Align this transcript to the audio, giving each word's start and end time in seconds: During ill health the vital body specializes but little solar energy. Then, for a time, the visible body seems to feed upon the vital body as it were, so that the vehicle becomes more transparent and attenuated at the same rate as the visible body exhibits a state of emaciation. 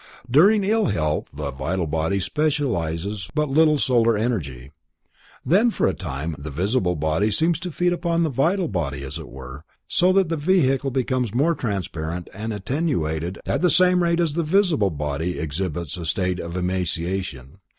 During 0.27 0.63
ill 0.63 0.87
health 0.87 1.27
the 1.31 1.51
vital 1.51 1.85
body 1.85 2.19
specializes 2.19 3.29
but 3.35 3.49
little 3.51 3.77
solar 3.77 4.17
energy. 4.17 4.71
Then, 5.45 5.69
for 5.69 5.85
a 5.85 5.93
time, 5.93 6.35
the 6.39 6.49
visible 6.49 6.95
body 6.95 7.29
seems 7.29 7.59
to 7.59 7.71
feed 7.71 7.93
upon 7.93 8.23
the 8.23 8.31
vital 8.31 8.67
body 8.67 9.03
as 9.03 9.19
it 9.19 9.29
were, 9.29 9.63
so 9.87 10.11
that 10.13 10.29
the 10.29 10.37
vehicle 10.37 10.89
becomes 10.89 11.35
more 11.35 11.53
transparent 11.53 12.31
and 12.33 12.51
attenuated 12.51 13.37
at 13.45 13.61
the 13.61 13.69
same 13.69 14.01
rate 14.01 14.19
as 14.19 14.33
the 14.33 14.41
visible 14.41 14.89
body 14.89 15.37
exhibits 15.37 15.95
a 15.97 16.05
state 16.07 16.39
of 16.39 16.57
emaciation. 16.57 17.59